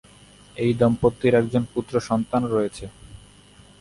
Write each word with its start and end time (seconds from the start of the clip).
এই 0.57 0.71
দম্পতির 0.79 1.33
একজন 1.41 1.63
পুত্র 1.73 1.93
সন্তান 2.09 2.41
রয়েছে। 2.53 2.85